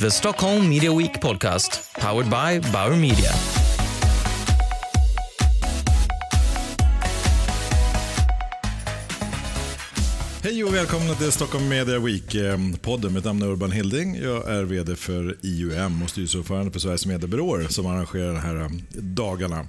[0.00, 3.30] The Stockholm Media Week podcast, powered by Bauer Media.
[10.42, 13.04] Hej och välkomna till Stockholm Media Week-podden.
[13.04, 14.16] Eh, Mitt namn är Urban Hilding.
[14.16, 18.68] Jag är VD för IUM och styrelseordförande för Sveriges mediebyråer som arrangerar de här eh,
[19.02, 19.66] dagarna.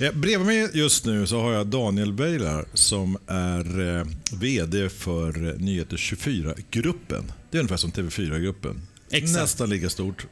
[0.00, 4.04] Eh, bredvid mig just nu så har jag Daniel Beilar som är
[4.36, 7.32] VD för Nyheter 24-gruppen.
[7.50, 8.80] Det är ungefär som TV4-gruppen.
[9.10, 9.40] Exakt.
[9.40, 10.26] Nästan lika stort.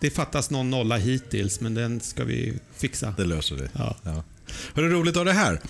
[0.00, 3.14] Det fattas någon nolla hittills, men den ska vi fixa.
[3.16, 3.62] Det löser vi.
[3.72, 3.96] Ja.
[4.02, 4.24] Ja.
[4.74, 5.60] Hörru, roligt ha dig här.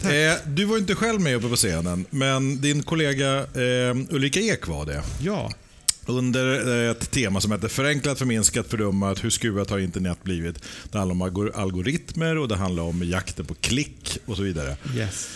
[0.00, 4.66] Eh, du var inte själv med uppe på scenen, men din kollega eh, Ulrika Ek
[4.68, 5.02] var det.
[5.22, 5.52] Ja,
[6.06, 9.24] Under eh, ett tema som heter Förenklat, förminskat, fördummat.
[9.24, 10.58] Hur skruvat har internet blivit?
[10.92, 14.76] Det handlar om algor- algoritmer och det handlar om jakten på klick och så vidare.
[14.96, 15.28] yes.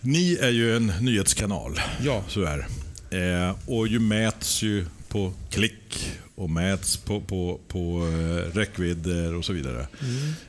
[0.00, 1.80] Ni är ju en nyhetskanal.
[2.02, 2.24] Ja.
[2.28, 2.68] Så är
[3.10, 3.18] det.
[3.48, 9.44] eh, Och ju mäts ju på klick och mäts på, på, på eh, räckvidder och
[9.44, 9.86] så vidare.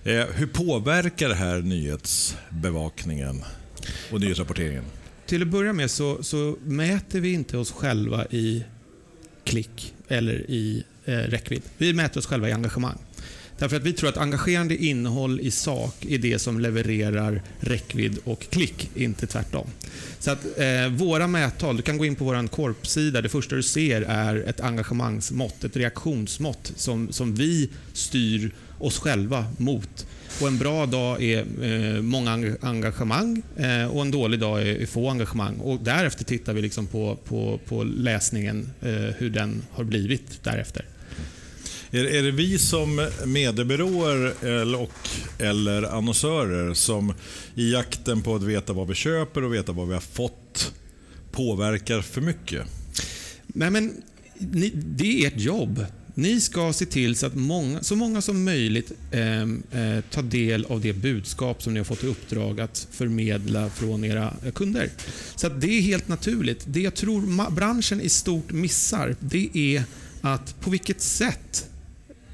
[0.04, 3.44] Eh, hur påverkar det här nyhetsbevakningen
[4.12, 4.84] och nyhetsrapporteringen?
[5.26, 8.64] Till att börja med så, så mäter vi inte oss själva i
[9.44, 11.62] klick eller i eh, räckvidd.
[11.78, 12.98] Vi mäter oss själva i engagemang.
[13.62, 18.40] Därför att vi tror att engagerande innehåll i sak är det som levererar räckvidd och
[18.50, 19.68] klick, inte tvärtom.
[20.20, 23.64] Så att eh, våra mättal, du kan gå in på vår korpsida, det första du
[23.64, 30.08] ser är ett engagemangsmått, ett reaktionsmått som, som vi styr oss själva mot.
[30.42, 34.86] Och En bra dag är eh, många engagemang eh, och en dålig dag är, är
[34.86, 35.58] få engagemang.
[35.58, 40.86] Och Därefter tittar vi liksom på, på, på läsningen, eh, hur den har blivit därefter.
[41.94, 47.14] Är, är det vi som mediebyråer eller, och, eller annonsörer som
[47.56, 50.74] i jakten på att veta vad vi köper och veta vad vi har fått
[51.32, 52.68] påverkar för mycket?
[53.48, 54.02] Nej, men
[54.38, 55.86] ni, det är ert jobb.
[56.14, 60.66] Ni ska se till så att många, så många som möjligt eh, eh, tar del
[60.66, 64.90] av det budskap som ni har fått i uppdrag att förmedla från era kunder.
[65.36, 66.64] Så att det är helt naturligt.
[66.68, 69.84] Det jag tror branschen i stort missar, det är
[70.22, 71.71] att på vilket sätt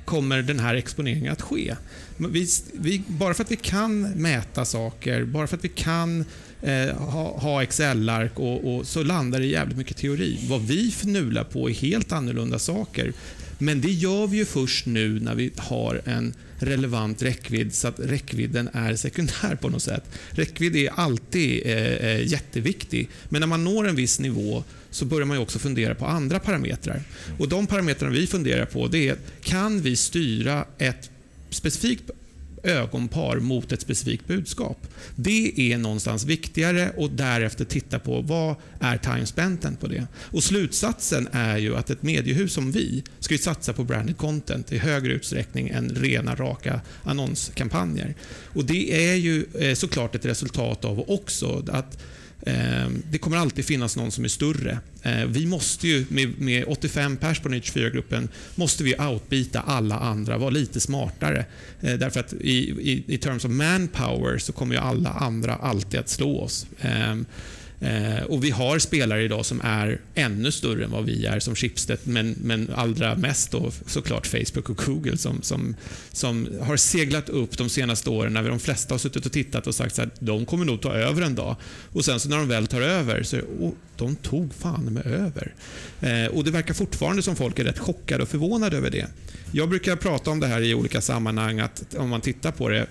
[0.07, 1.75] kommer den här exponeringen att ske.
[2.17, 6.25] Vi, vi, bara för att vi kan mäta saker, bara för att vi kan
[6.61, 10.39] eh, ha, ha Excel-ark och, och så landar det i jävligt mycket teori.
[10.49, 13.13] Vad vi fnular på är helt annorlunda saker.
[13.57, 17.99] Men det gör vi ju först nu när vi har en relevant räckvidd så att
[17.99, 20.03] räckvidden är sekundär på något sätt.
[20.29, 25.25] Räckvidd är alltid eh, eh jätteviktig, men när man når en viss nivå så börjar
[25.25, 27.01] man ju också fundera på andra parametrar.
[27.39, 31.09] Och De parametrarna vi funderar på det är, kan vi styra ett
[31.49, 32.11] specifikt
[32.63, 34.87] ögonpar mot ett specifikt budskap.
[35.15, 40.07] Det är någonstans viktigare och därefter titta på vad är timespenten på det.
[40.15, 44.71] Och Slutsatsen är ju att ett mediehus som vi ska ju satsa på branded content
[44.71, 48.15] i högre utsträckning än rena raka annonskampanjer.
[48.53, 52.03] Och Det är ju eh, såklart ett resultat av också att
[52.45, 54.79] Ehm, det kommer alltid finnas någon som är större.
[55.03, 56.05] Ehm, vi måste ju,
[56.37, 61.45] med, 85 pers på 24-gruppen, måste vi outbita alla andra, vara lite smartare.
[61.81, 62.57] Ehm, därför att i,
[62.91, 66.67] i, i terms of manpower så kommer ju alla andra alltid att slå oss.
[67.79, 71.55] Eh, och Vi har spelare idag som är ännu större än vad vi är som
[71.55, 75.75] Schibsted, men, men allra mest då såklart Facebook och Google som, som,
[76.11, 79.75] som har seglat upp de senaste åren när de flesta har suttit och tittat och
[79.75, 81.55] sagt att de kommer nog ta över en dag.
[81.91, 85.53] Och sen så när de väl tar över så oh, de tog fan med över.
[86.01, 89.07] Eh, och Det verkar fortfarande som folk är rätt chockade och förvånade över det.
[89.51, 92.87] Jag brukar prata om det här i olika sammanhang, att om man tittar på det.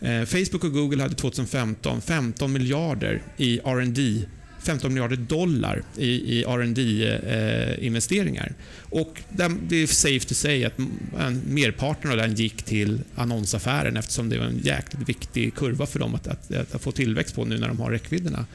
[0.00, 4.22] Eh, Facebook och Google hade 2015 15 miljarder i R&D
[4.62, 10.64] 15 miljarder dollar i, i rd eh, investeringar Och den- det är safe to say
[10.64, 10.78] att
[11.18, 15.98] en, merparten av den gick till annonsaffären eftersom det var en jäkligt viktig kurva för
[15.98, 18.46] dem att, att, att få tillväxt på nu när de har räckvidderna.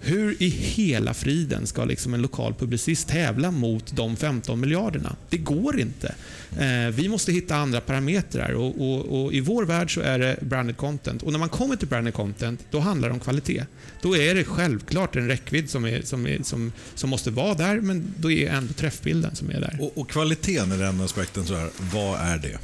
[0.00, 5.16] Hur i hela friden ska liksom en lokal publicist tävla mot de 15 miljarderna?
[5.30, 6.14] Det går inte.
[6.58, 10.36] Eh, vi måste hitta andra parametrar och, och, och i vår värld så är det
[10.40, 11.22] branded content.
[11.22, 13.64] Och när man kommer till branded content, då handlar det om kvalitet.
[14.02, 17.80] Då är det självklart en räckvidd som, är, som, är, som, som måste vara där,
[17.80, 19.78] men då är ändå träffbilden som är där.
[19.80, 22.58] Och, och kvaliteten i den aspekten, så här, vad är det?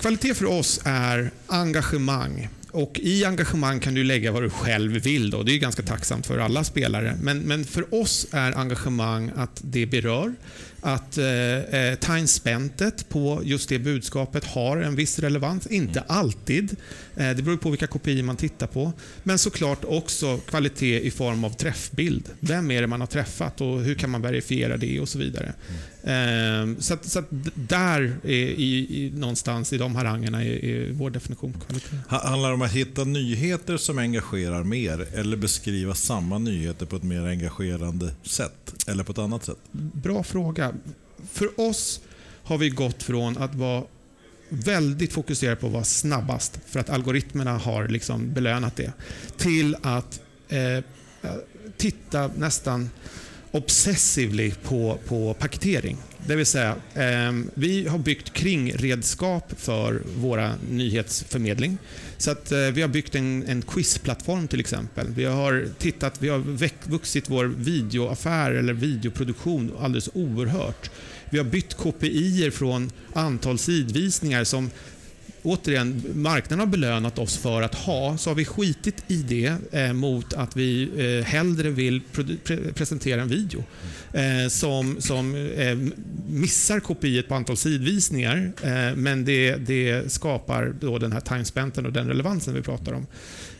[0.00, 2.48] Kvalitet för oss är engagemang.
[2.72, 5.30] Och I engagemang kan du lägga vad du själv vill.
[5.30, 5.42] Då.
[5.42, 7.16] Det är ju ganska tacksamt för alla spelare.
[7.22, 10.34] Men, men för oss är engagemang att det berör,
[10.80, 15.66] att eh, eh, time spentet på just det budskapet har en viss relevans.
[15.66, 16.76] Inte alltid.
[17.16, 18.92] Eh, det beror på vilka kopior man tittar på.
[19.22, 22.28] Men såklart också kvalitet i form av träffbild.
[22.40, 25.52] Vem är det man har träffat och hur kan man verifiera det och så vidare.
[26.02, 30.92] Eh, så att, så att där är, i, i, någonstans i de harangerna är, är
[30.92, 31.96] vår definition på kvalitet.
[32.08, 37.02] Handlar det om att hitta nyheter som engagerar mer eller beskriva samma nyheter på ett
[37.02, 38.69] mer engagerande sätt?
[38.90, 39.58] Eller på ett annat sätt?
[39.72, 40.74] Bra fråga.
[41.30, 42.00] För oss
[42.42, 43.84] har vi gått från att vara
[44.48, 48.92] väldigt fokuserade på att vara snabbast, för att algoritmerna har liksom belönat det,
[49.36, 50.84] till att eh,
[51.76, 52.90] titta nästan
[53.52, 55.96] obsessively på, på paketering.
[56.26, 61.78] Det vill säga, eh, vi har byggt kringredskap för våra nyhetsförmedling.
[62.18, 65.08] Så att, eh, vi har byggt en, en quizplattform till exempel.
[65.08, 66.38] Vi har, tittat, vi har
[66.90, 70.90] vuxit vår videoaffär eller videoproduktion alldeles oerhört.
[71.30, 74.70] Vi har bytt KPI från antal sidvisningar som
[75.42, 79.92] återigen, marknaden har belönat oss för att ha, så har vi skitit i det eh,
[79.92, 82.36] mot att vi eh, hellre vill pre
[82.74, 83.64] presentera en video
[84.12, 85.76] eh, som, som eh,
[86.28, 91.92] missar kopiet på antal sidvisningar, eh, men det, det skapar då den här timespenten och
[91.92, 93.06] den relevansen vi pratar om.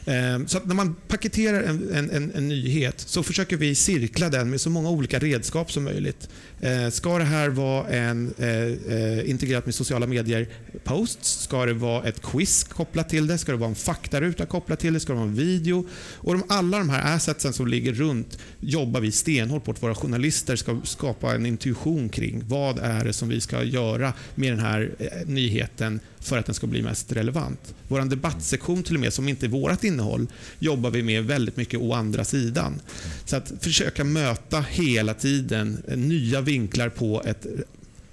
[0.06, 4.60] Ehm, så när man paketerar en, en, en, nyhet så försöker vi cirkla den med
[4.60, 6.28] så många olika redskap som möjligt.
[6.60, 11.42] Ehm, ska det här vara en eh, eh integrerat med sociala medier-posts?
[11.42, 13.38] Ska det vara ett quiz kopplat till det?
[13.38, 15.00] Ska det vara en faktaruta kopplat till det?
[15.00, 15.86] Ska det vara en video?
[16.14, 19.94] Och de, alla de här assetsen som ligger runt jobbar vi stenhårt på att våra
[19.94, 22.42] journalister ska skapa en intuition kring.
[22.46, 26.54] Vad är det som vi ska göra med den här eh, nyheten för att den
[26.54, 27.74] ska bli mest relevant.
[27.88, 30.26] Vår debattsektion till och med, som inte är vårt innehåll,
[30.58, 32.80] jobbar vi med väldigt mycket å andra sidan.
[33.24, 37.46] Så att försöka möta hela tiden nya vinklar på ett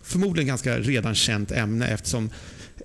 [0.04, 2.30] förmodligen ganska redan känt ämne eftersom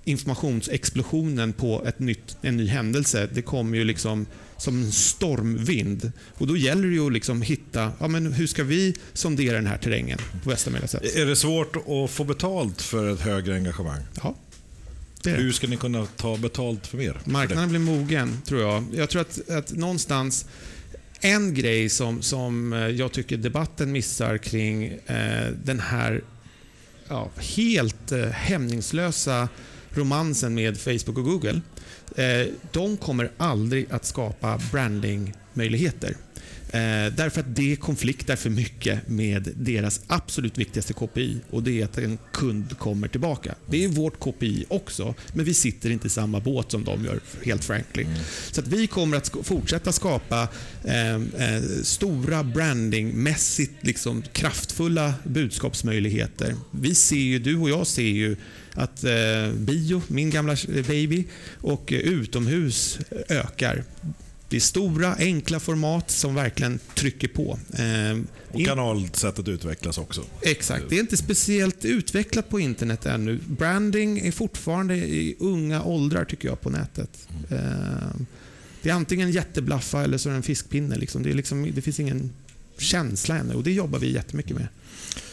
[0.03, 4.25] informationsexplosionen på ett nytt, en ny händelse, det kommer ju liksom
[4.57, 6.11] som en stormvind.
[6.33, 9.67] Och Då gäller det ju att liksom hitta, ja, men hur ska vi sondera den
[9.67, 11.15] här terrängen på bästa möjliga sätt.
[11.15, 14.01] Är det svårt att få betalt för ett högre engagemang?
[14.23, 14.35] Ja.
[15.31, 17.17] Hur ska ni kunna ta betalt för mer?
[17.25, 18.85] Marknaden blir mogen, tror jag.
[18.93, 20.45] Jag tror att, att någonstans
[21.21, 26.23] en grej som, som eh, jag tycker debatten missar kring eh, den här
[27.07, 29.49] ja, helt eh, hämningslösa
[29.89, 31.61] romansen med Facebook och Google.
[32.15, 34.59] Eh, de kommer aldrig att skapa
[35.53, 36.15] brandingmöjligheter.
[36.73, 41.85] Eh, därför att det konfliktar för mycket med deras absolut viktigaste KPI och det är
[41.85, 43.55] att en kund kommer tillbaka.
[43.65, 47.19] Det är vårt KPI också, men vi sitter inte i samma båt som de gör,
[47.45, 48.03] helt frankly.
[48.03, 48.17] Mm.
[48.51, 50.47] Så att vi kommer att fortsätta skapa
[50.83, 56.55] eh, eh, stora brandingmässigt liksom, kraftfulla budskapsmöjligheter.
[56.71, 58.35] Vi ser ju, du och jag ser ju
[58.73, 60.55] att eh, bio, min gamla
[60.87, 61.25] baby,
[61.61, 63.83] och utomhus ökar.
[64.53, 67.59] Det är stora, enkla format som verkligen trycker på.
[67.73, 68.19] Eh,
[68.51, 70.23] och kanalsättet utvecklas också.
[70.41, 70.83] Exakt.
[70.89, 73.39] Det är inte speciellt utvecklat på internet ännu.
[73.47, 77.27] Branding är fortfarande i unga åldrar tycker jag på nätet.
[77.29, 77.63] Mm.
[77.63, 78.25] Eh,
[78.81, 80.95] det är antingen jätteblaffa eller så är det en fiskpinne.
[80.95, 81.23] Liksom.
[81.23, 82.31] Det, är liksom, det finns ingen
[82.77, 84.67] känsla ännu och det jobbar vi jättemycket med.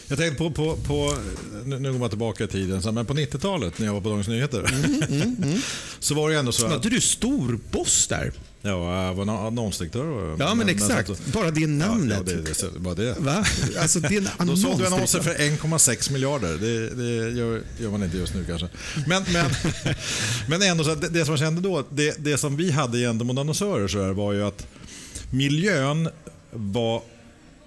[0.07, 1.17] Jag tänkte på, på, på
[1.65, 4.73] nu går man tillbaka i tiden, men på 90-talet när jag var på Dagens Nyheter.
[4.73, 5.59] Mm, mm, mm.
[5.99, 6.85] så var det ändå så att...
[6.85, 8.31] Var du storboss där?
[8.61, 10.35] Ja, jag var annonsdirektör.
[10.39, 11.09] Ja, men exakt.
[11.09, 12.17] Men, Bara det namnet.
[12.27, 13.15] Ja, det, det, var det.
[13.19, 13.45] Va?
[13.81, 16.57] Alltså, det är Då sålde vi annonser för 1,6 miljarder.
[16.57, 18.67] Det, det gör, gör, man inte just nu kanske.
[19.07, 19.45] Men, men,
[20.47, 23.37] men ändå, så det, det som jag kände då, det, det som vi hade gentemot
[23.37, 24.67] annonsörer så här, var ju att
[25.29, 26.09] miljön
[26.51, 27.01] var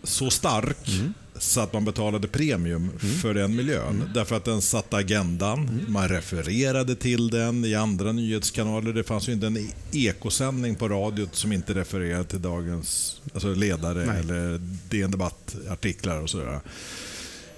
[0.04, 3.14] så stark mm så att man betalade premium mm.
[3.14, 3.96] för den miljön.
[3.96, 4.12] Mm.
[4.14, 5.92] Därför att den satte agendan, mm.
[5.92, 8.92] man refererade till den i andra nyhetskanaler.
[8.92, 14.06] Det fanns ju inte en ekosändning på radiot som inte refererade till dagens alltså ledare
[14.06, 14.20] Nej.
[14.20, 14.60] eller
[14.90, 16.60] DN Debatt-artiklar och sådär.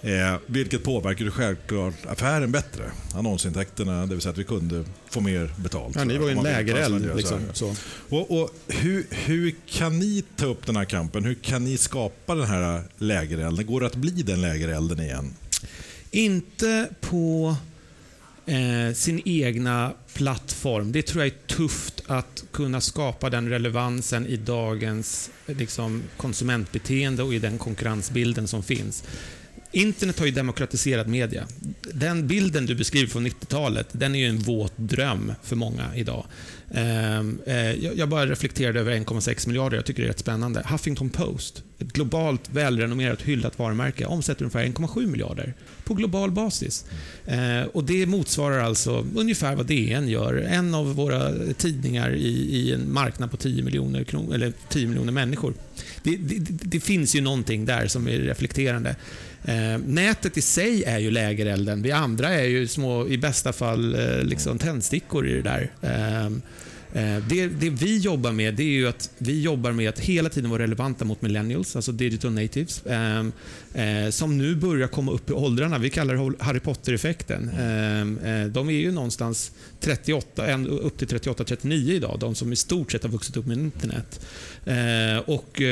[0.07, 2.91] Eh, vilket påverkade självklart affären bättre.
[3.15, 5.97] Annonsintäkterna, det vill säga att vi kunde få mer betalt.
[5.97, 7.17] Ja, ni var ju en lägereld.
[7.17, 7.41] Liksom,
[8.09, 11.25] Och, och hur, hur kan ni ta upp den här kampen?
[11.25, 13.67] Hur kan ni skapa den här lägerelden?
[13.67, 15.35] Går det att bli den lägerelden igen?
[16.11, 17.57] Inte på
[18.47, 20.93] eh, sin egna plattform.
[20.93, 27.35] Det tror jag är tufft att kunna skapa den relevansen i dagens liksom, konsumentbeteende och
[27.35, 29.05] i den konkurrensbilden som finns.
[29.77, 31.47] Internet har ju demokratiserat media.
[31.95, 36.27] den bilden du beskriver från 90-talet, den är ju en våt dröm för många idag.
[36.75, 39.77] Ehm, eh, jag bara reflekterade över 1,6 miljarder.
[39.77, 40.63] Jag tycker det är rätt spännande.
[40.67, 45.55] Huffington Post, ett globalt välrenommerat hyllat varumärke, omsätter ungefär 1,7 miljarder
[45.85, 46.85] på global basis.
[47.27, 50.35] Eh, och Det motsvarar alltså ungefär vad DN gör.
[50.35, 55.13] En av våra tidningar i, i en marknad på 10 miljoner, kron, eller 10 miljoner
[55.13, 55.55] människor.
[56.03, 58.97] Det, det, det, finns ju någonting där som är reflekterande.
[59.45, 61.83] Eh, nätet i sig är ju lägerelden.
[61.83, 65.71] Vi andra är ju små, i bästa fall, eh, liksom tändstickor i det där.
[65.83, 66.31] Eh,
[66.97, 70.29] Eh, det, det, vi jobbar med det är ju att vi jobbar med att hela
[70.29, 73.25] tiden vara relevanta mot millennials, alltså digital natives, eh,
[73.75, 75.79] eh, som nu börjar komma upp i åldrarna.
[75.79, 77.49] Vi kallar det Harry Potter-effekten.
[77.49, 78.01] Eh,
[78.31, 83.03] eh de är ju någonstans 38, upp till 38-39 idag, de som i stort sett
[83.03, 84.21] har vuxit upp med internet.
[85.27, 85.63] Och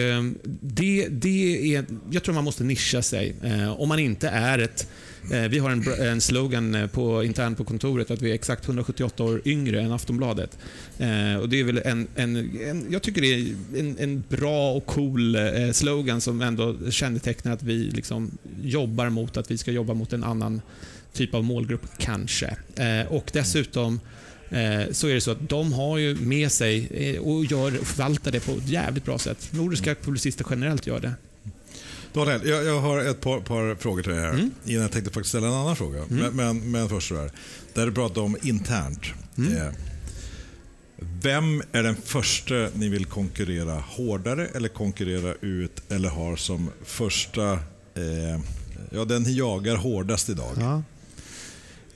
[0.61, 3.35] det, det är, jag tror man måste nischa sig
[3.77, 4.89] om man inte är ett
[5.31, 8.65] Eh, vi har en, en slogan eh, på, internt på kontoret att vi är exakt
[8.65, 10.59] 178 år yngre än Aftonbladet.
[10.99, 14.73] Eh, och det är väl en, en, en, jag tycker det är en, en bra
[14.73, 15.37] och cool
[15.73, 20.25] slogan som ändå kännetecknar att vi liksom jobbar mot att vi ska jobba mot en
[20.25, 20.63] annan
[21.13, 22.57] typ av målgrupp, kanske.
[23.09, 24.01] och dessutom
[24.91, 28.53] så är det så att de har ju med sig och gör, förvaltar det på
[28.53, 29.49] ett jävligt bra sätt.
[29.51, 31.13] Nordiska publicister generellt gör det.
[32.15, 34.31] Daniel, jag, jag har ett par, par, frågor till dig här.
[34.31, 34.51] Mm.
[34.65, 35.99] Innan jag tänkte faktiskt ställa en annan fråga.
[35.99, 36.07] Mm.
[36.09, 37.31] Men, men, men, först så här.
[37.75, 39.03] Där du pratade om internt.
[39.39, 39.57] Mm.
[39.57, 39.73] Eh,
[41.23, 47.53] vem är den första ni vill konkurrera hårdare eller konkurrera ut eller har som första,
[47.95, 48.41] eh,
[48.91, 50.53] ja den ni jagar hårdast idag?
[50.61, 50.83] Ja.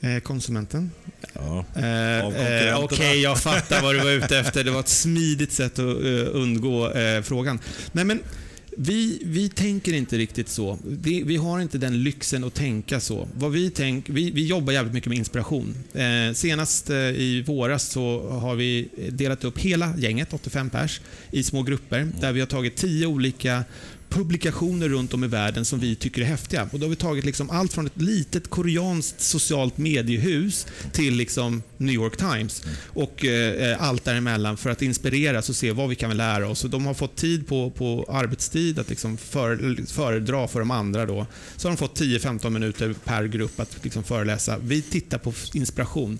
[0.01, 0.91] Eh, konsumenten.
[1.33, 1.65] Ja.
[1.77, 4.65] Eh, eh, Okej, okay, jag fattar vad du var ute efter.
[4.65, 7.59] Det var ett smidigt sätt att uh, undgå uh, frågan.
[7.93, 8.21] Nej, men
[8.81, 10.79] vi, vi tänker inte riktigt så.
[10.85, 13.29] Vi, vi, har inte den lyxen att tänka så.
[13.35, 15.75] Vad vi, tänk, vi, vi jobbar jävligt mycket med inspiration.
[15.95, 21.43] Eh, senast eh, i våras så har vi delat upp hela gänget, 85 pers, i
[21.43, 23.65] små grupper där vi har tagit tio olika
[24.09, 26.69] publikationer runt om i världen som vi tycker är häftiga.
[26.73, 31.63] Och då har vi tagit liksom allt från ett litet koreanskt socialt mediehus till liksom
[31.77, 36.17] New York Times och eh, allt däremellan för att inspireras och se vad vi kan
[36.17, 36.65] lära oss.
[36.65, 41.07] Och de har fått tid på, på arbetstid att liksom för, föredra för de andra.
[41.07, 41.27] Då.
[41.57, 44.59] Så har de fått 10-15 minuter per grupp att liksom föreläsa.
[44.59, 46.19] Vi tittar på inspiration.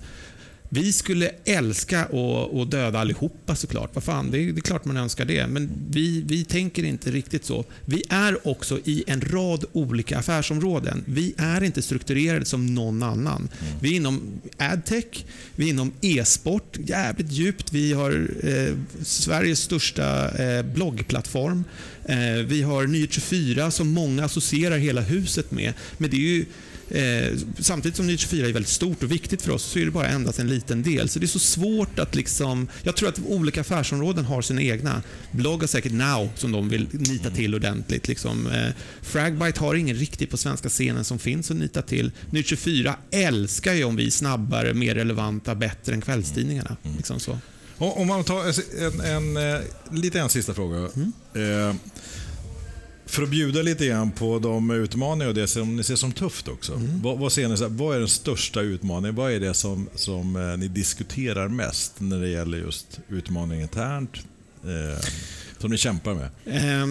[0.71, 2.05] Vi skulle älska
[2.61, 3.89] att döda allihopa såklart.
[3.93, 5.47] Vad fan, det är, det är klart man önskar det.
[5.47, 7.65] Men vi, vi tänker inte riktigt så.
[7.85, 11.03] Vi är också i en rad olika affärsområden.
[11.07, 13.49] Vi är inte strukturerade som någon annan.
[13.81, 17.73] Vi är inom adtech, vi är inom e-sport, jävligt djupt.
[17.73, 21.63] Vi har eh, Sveriges största eh, bloggplattform.
[22.05, 25.73] Eh, vi har Nyhet24 som många associerar hela huset med.
[25.97, 26.45] Men det är ju
[26.89, 29.91] Eh, samtidigt som Nytt 24 är väldigt stort och viktigt för oss så är det
[29.91, 31.09] bara endast en liten del.
[31.09, 32.67] Så det är så svårt att liksom...
[32.83, 35.01] Jag tror att olika affärsområden har sina egna.
[35.31, 38.07] Blogg har säkert Now som de vill nita till ordentligt.
[38.07, 38.47] Liksom.
[38.47, 38.69] Eh,
[39.01, 42.11] Fragbite har ingen riktigt på svenska scenen som finns att nita till.
[42.29, 46.77] Nytt 24 älskar ju om vi är snabbare, mer relevanta, bättre än kvällstidningarna.
[46.97, 47.37] Liksom så.
[47.77, 50.77] Om man tar en, en, en, eh, lite en sista fråga.
[50.77, 51.13] Mm.
[51.33, 51.75] Eh,
[53.09, 56.47] för att bjuda lite grann på de utmaningar och det som ni ser som tufft
[56.47, 56.73] också.
[56.73, 57.01] Mm.
[57.01, 59.15] Vad, vad, ser ni, vad är den största utmaningen?
[59.15, 64.11] Vad är det som, som eh, ni diskuterar mest när det gäller just utmaningen internt?
[64.63, 65.05] Eh,
[65.57, 66.29] som ni kämpar med?
[66.45, 66.87] Eh,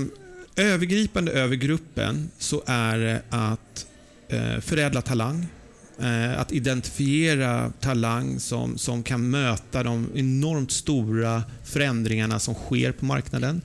[0.67, 3.87] övergripande över gruppen så är det att
[4.29, 5.47] eh, förädla talang.
[6.01, 13.05] Eh, att identifiera talang som, som kan möta de enormt stora förändringarna som sker på
[13.05, 13.63] marknaden.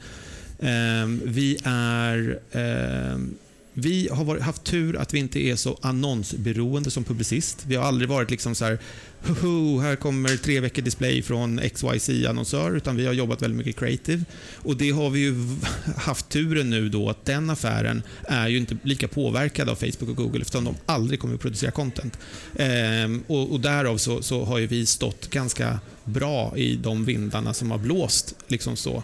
[0.59, 3.35] Ehm, vi är ehm,
[3.73, 7.63] vi har haft tur att vi inte är så annonsberoende som publicist.
[7.67, 8.79] Vi har aldrig varit liksom så här,
[9.25, 14.25] Hoho, här kommer tre veckor display från XYZ-annonsör, utan vi har jobbat väldigt mycket creative.
[14.55, 15.35] Och det har vi ju
[15.97, 20.15] haft turen nu då att den affären är ju inte lika påverkad av Facebook och
[20.15, 22.19] Google eftersom de aldrig kommer att producera content.
[22.55, 27.53] Ehm, och, och därav så, så har ju vi stått ganska bra i de vindarna
[27.53, 28.35] som har blåst.
[28.47, 29.03] Liksom så.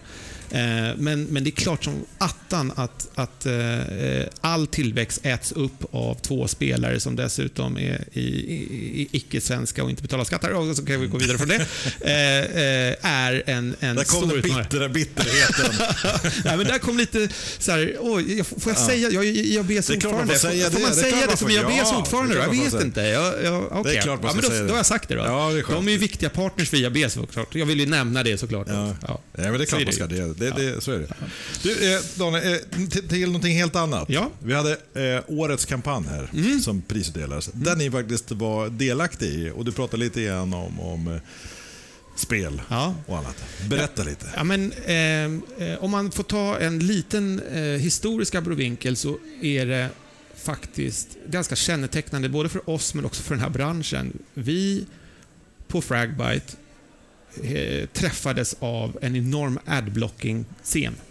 [0.51, 5.85] Ehm, men, men det är klart som attan att, att eh, all tillväxt äts upp
[5.91, 10.53] av två spelare som dessutom är i, i, icke-svenska och inte betalar skatter.
[10.53, 11.65] Och så kan vi gå vidare från det.
[12.01, 14.63] Eh, är en, en där kom stor utmaning.
[14.63, 15.71] Bittra, bitterheten.
[16.45, 19.99] Nej, men där kom lite så här, oj, får jag säga, jag är IABs ordförande.
[19.99, 22.35] Får, får man det, säga det, det som IABs ordförande?
[22.35, 23.01] Jag vet inte.
[23.01, 23.93] Jag, jag, okay.
[23.93, 25.21] Det är klart man ska ja, men då, säga då har jag sagt det då.
[25.21, 27.55] Ja, det är De är ju viktiga partners för IAB såklart.
[27.55, 28.67] Jag vill ju nämna det såklart.
[28.69, 29.19] Ja, ja.
[29.31, 30.33] ja men det är klart man ska det.
[30.33, 31.07] Det, det, så är det.
[31.63, 34.09] Du, eh, Daniel, eh, till, till någonting helt annat.
[34.09, 34.31] Ja.
[34.39, 36.59] Vi hade eh, årets kampanj här Mm.
[36.59, 37.49] som prisutdelades.
[37.53, 41.21] Där ni faktiskt var delaktiga i och du pratade lite grann om, om eh,
[42.15, 42.95] spel Ja.
[43.05, 43.43] och annat.
[43.69, 44.25] Berätta lite.
[44.35, 49.65] Ja, men, ehm, eh, om man får ta en liten eh, historisk abrovinkel så är
[49.65, 49.89] det
[50.35, 54.19] faktiskt ganska kännetecknande både för oss men också för den här branschen.
[54.33, 54.85] Vi
[55.67, 56.53] på Fragbite
[57.43, 61.08] eh, träffades av en enorm adblocking-scen eh,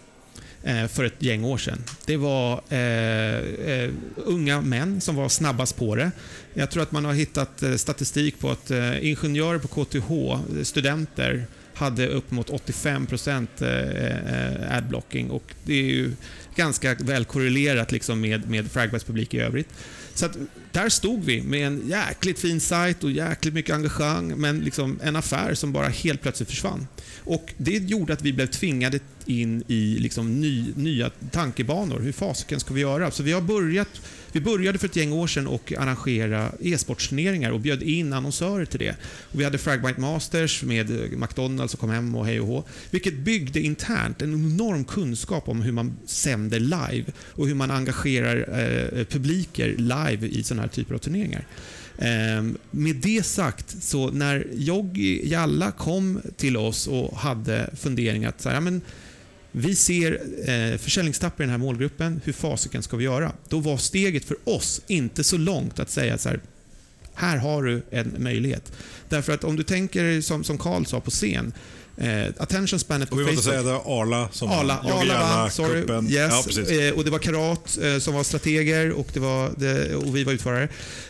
[0.63, 1.83] Eh, för ett gäng år sedan.
[2.05, 3.37] Det var eh,
[3.73, 6.11] eh, unga män som var snabbast på det.
[6.53, 10.11] Jag tror att man har hittat eh, statistik på att ingenjörer på KTH,
[10.63, 13.49] studenter, hade upp mot 85 procent
[14.69, 16.11] adblocking och det är ju
[16.55, 19.69] ganska väl korrelerat liksom med, med Fragbites publik i övrigt.
[20.13, 20.37] Så att
[20.71, 25.15] där stod vi med en jäkligt fin sajt och jäkligt mycket engagemang, men liksom en
[25.15, 26.87] affär som bara helt plötsligt försvann.
[27.23, 31.99] Och Det gjorde att vi blev tvingade in i liksom ny, nya tankebanor.
[31.99, 33.11] Hur fasiken ska vi göra?
[33.11, 34.01] Så vi har börjat
[34.31, 38.79] vi började för ett gäng år sedan och arrangera e-sportsturneringar och bjöd in annonsörer till
[38.79, 38.95] det.
[39.03, 42.63] Och vi hade Fragbite Masters med eh, McDonalds och kom hem och hej och hå.
[42.91, 48.37] Vilket byggde internt en enorm kunskap om hur man sänder live och hur man engagerar
[48.37, 51.47] eh, publiker live i sådana här typer av turneringar.
[51.97, 58.41] Eh, med det sagt, så när Joggi Jalla kom till oss och hade funderingar att
[58.41, 58.81] så här, ja, men
[59.51, 63.31] vi ser eh, försäljningstapp i den här målgruppen, hur fasiken ska vi göra?
[63.49, 66.39] Då var steget för oss inte så långt att säga så här,
[67.13, 68.71] här har du en möjlighet.
[69.09, 71.53] Därför att om du tänker som, som Carl sa på scen,
[71.99, 73.49] eh, attention spanet på Och vi måste Facebook.
[73.51, 75.81] säga att det var Arla som Arla, Arla Jalla vann, sorry.
[75.81, 76.11] cupen.
[76.11, 76.57] Yes.
[76.57, 80.15] Ja, eh, och det var Karat eh, som var strateger och, det var det, och
[80.15, 80.63] vi var utförare.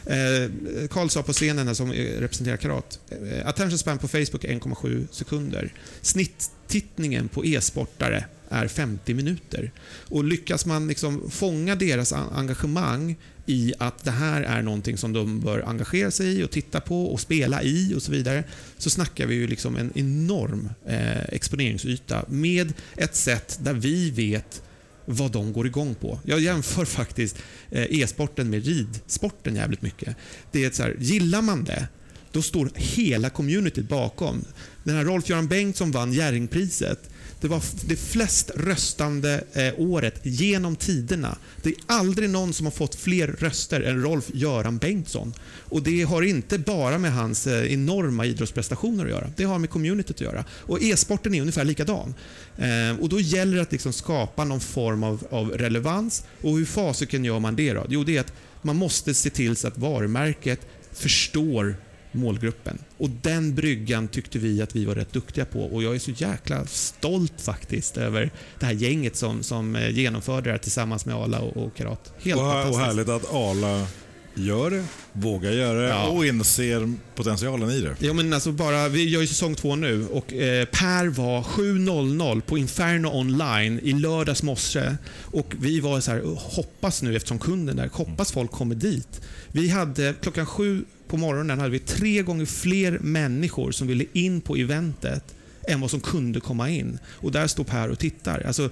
[0.05, 4.49] Eh, Carl sa på scenen här som representerar Karat, eh, attention span på Facebook är
[4.49, 5.73] 1,7 sekunder.
[6.01, 9.71] Snitttittningen på e-sportare är 50 minuter.
[10.09, 13.15] Och lyckas man liksom fånga deras en- engagemang
[13.49, 17.05] i att det här är någonting som de bör engagera sig i och titta på
[17.05, 18.43] och spela i och så vidare,
[18.77, 24.61] så snackar vi ju liksom en enorm eh, exponeringsyta med ett sätt där vi vet
[25.05, 26.19] vad de går igång på.
[26.23, 27.37] Jag jämför faktiskt
[27.71, 30.15] eh, e-sporten med ridsporten jävligt mycket.
[30.51, 31.87] Det är så här, gillar man det,
[32.31, 34.45] då står hela communityt bakom.
[34.83, 37.09] Den här Rolf-Göran Bengtsson vann Jerringpriset.
[37.41, 41.37] Det var det flest röstande eh, året genom tiderna.
[41.63, 45.33] Det är aldrig någon som har fått fler röster än Rolf-Göran Bengtsson.
[45.59, 49.31] Och Det har inte bara med hans eh, enorma idrottsprestationer att göra.
[49.35, 50.45] Det har med communityt att göra.
[50.51, 52.13] Och E-sporten är ungefär likadan.
[52.57, 56.23] Eh, och Då gäller det att liksom skapa någon form av, av relevans.
[56.41, 57.85] Och Hur fasiken gör man det då?
[57.89, 60.59] Jo, det är att man måste se till så att varumärket
[60.93, 61.75] förstår
[62.11, 62.77] målgruppen.
[62.97, 66.11] Och Den bryggan tyckte vi att vi var rätt duktiga på och jag är så
[66.11, 71.15] jäkla stolt faktiskt över det här gänget som, som eh, genomförde det här tillsammans med
[71.15, 72.13] Arla och, och Karat.
[72.21, 72.85] Helt Och, och fantastiskt.
[72.85, 73.87] härligt att Arla
[74.35, 76.07] gör det, vågar göra det Ja.
[76.07, 77.95] och inser potentialen i det.
[77.99, 82.41] Ja, men alltså bara, vi gör ju säsong två nu och eh, Per var 7.00
[82.41, 84.95] på Inferno online i lördags morse.
[85.23, 89.21] Och vi var så här, hoppas nu eftersom kunden där, hoppas folk kommer dit.
[89.47, 94.41] Vi hade klockan sju på morgonen hade vi tre gånger fler människor som ville in
[94.41, 95.23] på eventet
[95.67, 96.99] än vad som kunde komma in.
[97.05, 98.43] Och där står Per och tittar.
[98.47, 98.69] Alltså,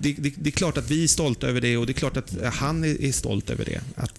[0.00, 2.16] det, det, det är klart att vi är stolta över det och det är klart
[2.16, 3.80] att eh, han är, är stolt över det.
[3.96, 4.12] Att,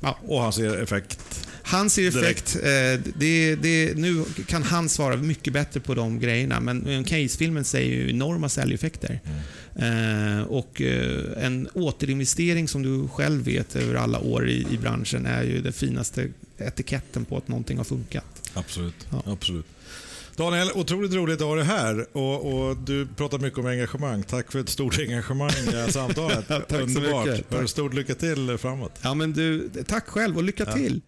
[0.00, 1.48] ja, Och han ser effekt.
[1.62, 2.56] han ser effekt.
[2.56, 7.64] Eh, det, det, nu kan han svara mycket bättre på de grejerna, men, men Case-filmen
[7.64, 9.20] säger ju enorma säljeffekter.
[9.76, 15.26] Eh, och eh, En återinvestering som du själv vet över alla år i, i branschen
[15.26, 18.50] är ju den finaste etiketten på att någonting har funkat.
[18.54, 19.06] Absolut.
[19.10, 19.22] Ja.
[19.26, 19.66] Absolut.
[20.36, 22.06] Daniel, otroligt roligt att ha dig här.
[22.16, 24.22] Och, och Du pratar mycket om engagemang.
[24.22, 26.48] Tack för ett stort engagemang i det här samtalet.
[26.48, 27.26] Tack så Underbart.
[27.26, 27.50] mycket.
[27.52, 27.70] Hör, Tack.
[27.70, 28.92] Stort lycka till framåt.
[29.02, 30.72] Ja, men du, tack själv och lycka Ja.
[30.76, 31.00] till!